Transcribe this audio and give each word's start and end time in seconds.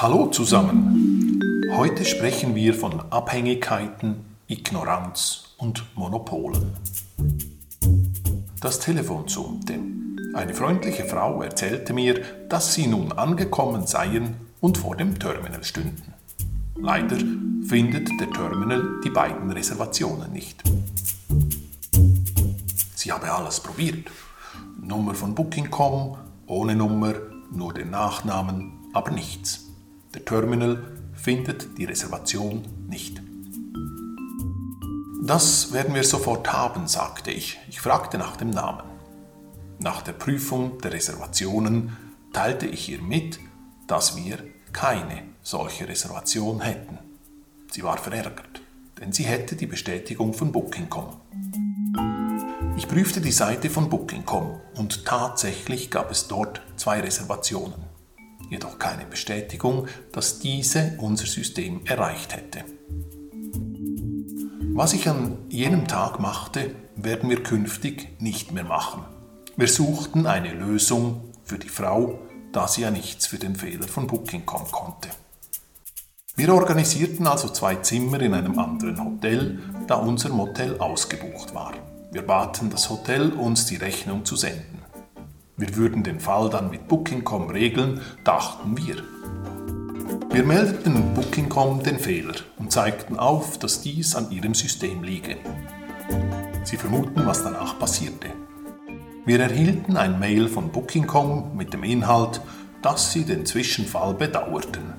Hallo 0.00 0.28
zusammen. 0.28 1.40
Heute 1.72 2.04
sprechen 2.04 2.54
wir 2.54 2.72
von 2.72 3.00
Abhängigkeiten, 3.10 4.36
Ignoranz 4.46 5.56
und 5.58 5.84
Monopolen. 5.96 6.76
Das 8.60 8.78
Telefon 8.78 9.26
summte. 9.26 9.74
Eine 10.34 10.54
freundliche 10.54 11.02
Frau 11.04 11.42
erzählte 11.42 11.92
mir, 11.94 12.22
dass 12.48 12.74
sie 12.74 12.86
nun 12.86 13.10
angekommen 13.10 13.88
seien 13.88 14.36
und 14.60 14.78
vor 14.78 14.94
dem 14.94 15.18
Terminal 15.18 15.64
stünden. 15.64 16.14
Leider 16.76 17.16
findet 17.66 18.08
der 18.20 18.30
Terminal 18.30 19.00
die 19.02 19.10
beiden 19.10 19.50
Reservationen 19.50 20.32
nicht. 20.32 20.62
Sie 22.94 23.10
habe 23.10 23.32
alles 23.32 23.58
probiert. 23.58 24.12
Nummer 24.80 25.14
von 25.14 25.34
Booking.com, 25.34 26.18
ohne 26.46 26.76
Nummer, 26.76 27.14
nur 27.50 27.74
den 27.74 27.90
Nachnamen, 27.90 28.74
aber 28.92 29.10
nichts. 29.10 29.67
Der 30.18 30.24
Terminal 30.24 30.82
findet 31.14 31.78
die 31.78 31.84
Reservation 31.84 32.66
nicht. 32.88 33.22
Das 35.22 35.72
werden 35.72 35.94
wir 35.94 36.02
sofort 36.02 36.52
haben, 36.52 36.88
sagte 36.88 37.30
ich. 37.30 37.56
Ich 37.68 37.80
fragte 37.80 38.18
nach 38.18 38.36
dem 38.36 38.50
Namen. 38.50 38.82
Nach 39.78 40.02
der 40.02 40.14
Prüfung 40.14 40.78
der 40.80 40.92
Reservationen 40.92 41.96
teilte 42.32 42.66
ich 42.66 42.88
ihr 42.88 43.00
mit, 43.00 43.38
dass 43.86 44.16
wir 44.16 44.38
keine 44.72 45.22
solche 45.40 45.88
Reservation 45.88 46.62
hätten. 46.62 46.98
Sie 47.70 47.84
war 47.84 47.98
verärgert, 47.98 48.60
denn 49.00 49.12
sie 49.12 49.22
hätte 49.22 49.54
die 49.54 49.66
Bestätigung 49.66 50.34
von 50.34 50.50
Booking.com. 50.50 51.20
Ich 52.76 52.88
prüfte 52.88 53.20
die 53.20 53.30
Seite 53.30 53.70
von 53.70 53.88
Booking.com 53.88 54.60
und 54.74 55.04
tatsächlich 55.04 55.92
gab 55.92 56.10
es 56.10 56.26
dort 56.26 56.60
zwei 56.76 57.00
Reservationen, 57.00 57.97
jedoch 58.50 58.78
keine 58.78 59.04
Bestätigung, 59.04 59.86
dass 60.12 60.38
diese 60.38 60.94
unser 60.98 61.26
System 61.26 61.82
erreicht 61.84 62.34
hätte. 62.34 62.64
Was 64.74 64.92
ich 64.92 65.08
an 65.08 65.38
jenem 65.48 65.88
Tag 65.88 66.20
machte, 66.20 66.74
werden 66.94 67.30
wir 67.30 67.42
künftig 67.42 68.20
nicht 68.20 68.52
mehr 68.52 68.64
machen. 68.64 69.04
Wir 69.56 69.68
suchten 69.68 70.26
eine 70.26 70.52
Lösung 70.52 71.32
für 71.42 71.58
die 71.58 71.68
Frau, 71.68 72.20
da 72.52 72.68
sie 72.68 72.82
ja 72.82 72.90
nichts 72.90 73.26
für 73.26 73.38
den 73.38 73.56
Fehler 73.56 73.88
von 73.88 74.06
Booking.com 74.06 74.70
konnte. 74.70 75.08
Wir 76.36 76.54
organisierten 76.54 77.26
also 77.26 77.48
zwei 77.48 77.74
Zimmer 77.76 78.20
in 78.20 78.34
einem 78.34 78.56
anderen 78.58 79.04
Hotel, 79.04 79.58
da 79.88 79.96
unser 79.96 80.28
Motel 80.28 80.78
ausgebucht 80.78 81.52
war. 81.52 81.72
Wir 82.12 82.22
baten 82.22 82.70
das 82.70 82.88
Hotel, 82.88 83.32
uns 83.32 83.66
die 83.66 83.76
Rechnung 83.76 84.24
zu 84.24 84.36
senden. 84.36 84.77
Wir 85.58 85.74
würden 85.74 86.04
den 86.04 86.20
Fall 86.20 86.50
dann 86.50 86.70
mit 86.70 86.86
Booking.com 86.86 87.50
regeln, 87.50 88.00
dachten 88.22 88.76
wir. 88.76 88.94
Wir 90.30 90.44
meldeten 90.44 91.14
Booking.com 91.14 91.82
den 91.82 91.98
Fehler 91.98 92.36
und 92.58 92.70
zeigten 92.70 93.18
auf, 93.18 93.58
dass 93.58 93.82
dies 93.82 94.14
an 94.14 94.30
ihrem 94.30 94.54
System 94.54 95.02
liege. 95.02 95.36
Sie 96.62 96.76
vermuten, 96.76 97.26
was 97.26 97.42
danach 97.42 97.76
passierte. 97.76 98.28
Wir 99.26 99.40
erhielten 99.40 99.96
ein 99.96 100.20
Mail 100.20 100.46
von 100.46 100.70
Booking.com 100.70 101.56
mit 101.56 101.72
dem 101.72 101.82
Inhalt, 101.82 102.40
dass 102.80 103.12
sie 103.12 103.24
den 103.24 103.44
Zwischenfall 103.44 104.14
bedauerten. 104.14 104.94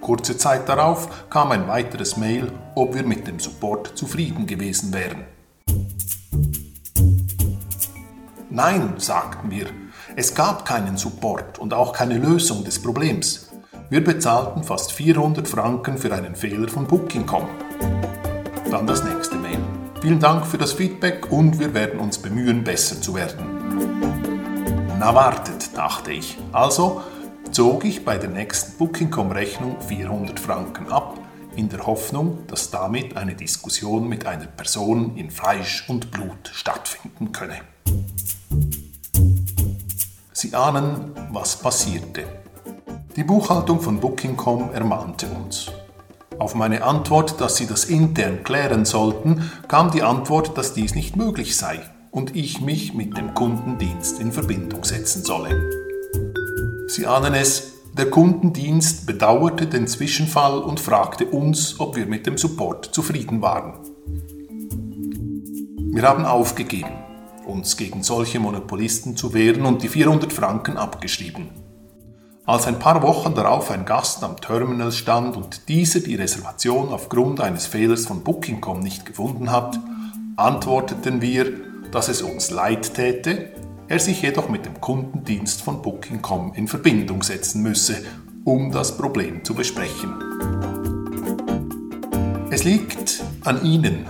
Kurze 0.00 0.36
Zeit 0.36 0.68
darauf 0.68 1.30
kam 1.30 1.52
ein 1.52 1.68
weiteres 1.68 2.16
Mail, 2.16 2.50
ob 2.74 2.96
wir 2.96 3.04
mit 3.04 3.28
dem 3.28 3.38
Support 3.38 3.96
zufrieden 3.96 4.46
gewesen 4.46 4.92
wären. 4.92 5.35
Nein, 8.56 8.94
sagten 8.96 9.50
wir, 9.50 9.66
es 10.16 10.34
gab 10.34 10.64
keinen 10.64 10.96
Support 10.96 11.58
und 11.58 11.74
auch 11.74 11.92
keine 11.92 12.16
Lösung 12.16 12.64
des 12.64 12.80
Problems. 12.80 13.50
Wir 13.90 14.02
bezahlten 14.02 14.64
fast 14.64 14.92
400 14.92 15.46
Franken 15.46 15.98
für 15.98 16.10
einen 16.14 16.34
Fehler 16.34 16.66
von 16.66 16.86
Booking.com. 16.86 17.46
Dann 18.70 18.86
das 18.86 19.04
nächste 19.04 19.36
Mail. 19.36 19.58
Vielen 20.00 20.20
Dank 20.20 20.46
für 20.46 20.56
das 20.56 20.72
Feedback 20.72 21.30
und 21.30 21.58
wir 21.58 21.74
werden 21.74 22.00
uns 22.00 22.16
bemühen, 22.16 22.64
besser 22.64 22.98
zu 22.98 23.14
werden. 23.14 23.44
Na 24.98 25.14
wartet, 25.14 25.76
dachte 25.76 26.12
ich. 26.12 26.38
Also 26.50 27.02
zog 27.50 27.84
ich 27.84 28.06
bei 28.06 28.16
der 28.16 28.30
nächsten 28.30 28.78
Booking.com-Rechnung 28.78 29.82
400 29.82 30.40
Franken 30.40 30.90
ab, 30.90 31.18
in 31.56 31.68
der 31.68 31.86
Hoffnung, 31.86 32.46
dass 32.46 32.70
damit 32.70 33.18
eine 33.18 33.34
Diskussion 33.34 34.08
mit 34.08 34.24
einer 34.24 34.46
Person 34.46 35.14
in 35.18 35.30
Fleisch 35.30 35.84
und 35.90 36.10
Blut 36.10 36.50
stattfinden 36.54 37.32
könne. 37.32 37.60
Sie 40.32 40.54
ahnen, 40.54 41.12
was 41.32 41.56
passierte. 41.56 42.24
Die 43.16 43.24
Buchhaltung 43.24 43.80
von 43.80 43.98
Booking.com 44.00 44.70
ermahnte 44.74 45.26
uns. 45.28 45.70
Auf 46.38 46.54
meine 46.54 46.84
Antwort, 46.84 47.40
dass 47.40 47.56
sie 47.56 47.66
das 47.66 47.86
intern 47.86 48.44
klären 48.44 48.84
sollten, 48.84 49.50
kam 49.68 49.90
die 49.90 50.02
Antwort, 50.02 50.58
dass 50.58 50.74
dies 50.74 50.94
nicht 50.94 51.16
möglich 51.16 51.56
sei 51.56 51.80
und 52.10 52.36
ich 52.36 52.60
mich 52.60 52.92
mit 52.92 53.16
dem 53.16 53.32
Kundendienst 53.32 54.20
in 54.20 54.32
Verbindung 54.32 54.84
setzen 54.84 55.24
solle. 55.24 55.70
Sie 56.88 57.06
ahnen 57.06 57.32
es, 57.32 57.72
der 57.94 58.10
Kundendienst 58.10 59.06
bedauerte 59.06 59.66
den 59.66 59.86
Zwischenfall 59.86 60.58
und 60.58 60.80
fragte 60.80 61.24
uns, 61.24 61.80
ob 61.80 61.96
wir 61.96 62.04
mit 62.04 62.26
dem 62.26 62.36
Support 62.36 62.84
zufrieden 62.94 63.40
waren. 63.40 63.72
Wir 65.94 66.02
haben 66.02 66.26
aufgegeben 66.26 67.05
uns 67.46 67.76
gegen 67.76 68.02
solche 68.02 68.40
Monopolisten 68.40 69.16
zu 69.16 69.34
wehren 69.34 69.66
und 69.66 69.82
die 69.82 69.88
400 69.88 70.32
Franken 70.32 70.76
abgeschrieben. 70.76 71.48
Als 72.44 72.66
ein 72.66 72.78
paar 72.78 73.02
Wochen 73.02 73.34
darauf 73.34 73.70
ein 73.72 73.84
Gast 73.84 74.22
am 74.22 74.40
Terminal 74.40 74.92
stand 74.92 75.36
und 75.36 75.68
dieser 75.68 76.00
die 76.00 76.14
Reservation 76.14 76.90
aufgrund 76.90 77.40
eines 77.40 77.66
Fehlers 77.66 78.06
von 78.06 78.22
Booking.com 78.22 78.80
nicht 78.80 79.04
gefunden 79.04 79.50
hat, 79.50 79.78
antworteten 80.36 81.20
wir, 81.20 81.52
dass 81.90 82.08
es 82.08 82.22
uns 82.22 82.50
leid 82.50 82.94
täte, 82.94 83.50
er 83.88 83.98
sich 83.98 84.22
jedoch 84.22 84.48
mit 84.48 84.64
dem 84.64 84.80
Kundendienst 84.80 85.62
von 85.62 85.82
Booking.com 85.82 86.52
in 86.54 86.68
Verbindung 86.68 87.22
setzen 87.22 87.62
müsse, 87.62 87.96
um 88.44 88.70
das 88.70 88.96
Problem 88.96 89.44
zu 89.44 89.54
besprechen. 89.54 90.14
Es 92.50 92.64
liegt 92.64 93.24
an 93.42 93.64
Ihnen, 93.64 94.08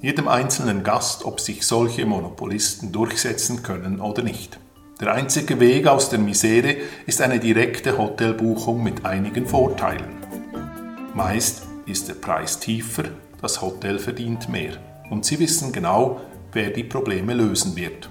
jedem 0.00 0.28
einzelnen 0.28 0.82
Gast, 0.82 1.24
ob 1.24 1.40
sich 1.40 1.66
solche 1.66 2.06
Monopolisten 2.06 2.90
durchsetzen 2.90 3.62
können 3.62 4.00
oder 4.00 4.22
nicht. 4.22 4.58
Der 5.00 5.12
einzige 5.12 5.60
Weg 5.60 5.86
aus 5.86 6.08
der 6.08 6.18
Misere 6.18 6.76
ist 7.06 7.20
eine 7.20 7.38
direkte 7.38 7.98
Hotelbuchung 7.98 8.82
mit 8.82 9.04
einigen 9.04 9.46
Vorteilen. 9.46 10.16
Meist 11.14 11.62
ist 11.86 12.08
der 12.08 12.14
Preis 12.14 12.60
tiefer, 12.60 13.04
das 13.42 13.60
Hotel 13.60 13.98
verdient 13.98 14.48
mehr 14.48 14.72
und 15.10 15.24
Sie 15.24 15.38
wissen 15.38 15.72
genau, 15.72 16.20
wer 16.52 16.70
die 16.70 16.84
Probleme 16.84 17.34
lösen 17.34 17.76
wird. 17.76 18.08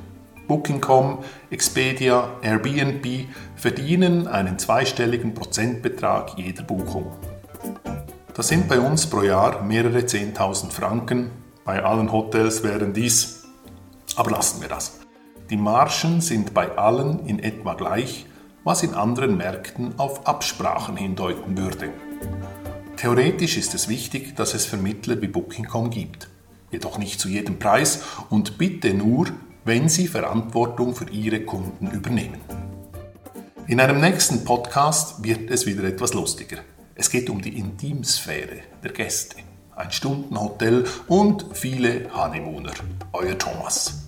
Booking.com, 0.47 1.19
Expedia, 1.51 2.29
Airbnb 2.41 3.05
verdienen 3.55 4.27
einen 4.27 4.57
zweistelligen 4.57 5.33
Prozentbetrag 5.35 6.37
jeder 6.37 6.63
Buchung. 6.63 7.11
Das 8.33 8.47
sind 8.47 8.67
bei 8.67 8.79
uns 8.79 9.05
pro 9.05 9.21
Jahr 9.21 9.61
mehrere 9.61 9.99
10.000 9.99 10.71
Franken 10.71 11.29
bei 11.65 11.83
allen 11.83 12.11
Hotels 12.11 12.63
wären 12.63 12.93
dies, 12.93 13.43
aber 14.15 14.31
lassen 14.31 14.61
wir 14.61 14.69
das. 14.69 14.99
Die 15.49 15.57
Margen 15.57 16.21
sind 16.21 16.53
bei 16.53 16.77
allen 16.77 17.25
in 17.25 17.39
etwa 17.39 17.73
gleich, 17.73 18.25
was 18.63 18.83
in 18.83 18.93
anderen 18.93 19.37
Märkten 19.37 19.97
auf 19.97 20.27
Absprachen 20.27 20.95
hindeuten 20.95 21.57
würde. 21.57 21.89
Theoretisch 22.97 23.57
ist 23.57 23.73
es 23.73 23.87
wichtig, 23.87 24.35
dass 24.35 24.53
es 24.53 24.65
Vermittler 24.65 25.21
wie 25.21 25.27
Booking.com 25.27 25.89
gibt, 25.89 26.29
jedoch 26.71 26.97
nicht 26.97 27.19
zu 27.19 27.29
jedem 27.29 27.57
Preis 27.57 28.01
und 28.29 28.57
bitte 28.57 28.93
nur, 28.93 29.27
wenn 29.63 29.89
sie 29.89 30.07
Verantwortung 30.07 30.95
für 30.95 31.09
ihre 31.09 31.41
Kunden 31.41 31.89
übernehmen. 31.91 32.41
In 33.67 33.79
einem 33.79 34.01
nächsten 34.01 34.43
Podcast 34.43 35.23
wird 35.23 35.49
es 35.49 35.65
wieder 35.65 35.83
etwas 35.83 36.13
lustiger. 36.13 36.57
Es 36.95 37.09
geht 37.09 37.29
um 37.29 37.41
die 37.41 37.57
Intimsphäre 37.57 38.61
der 38.83 38.91
Gäste 38.91 39.37
ein 39.79 39.91
Stundenhotel 39.91 40.85
und 41.07 41.45
viele 41.53 42.13
Honeymooner. 42.13 42.73
Euer 43.13 43.37
Thomas. 43.37 44.05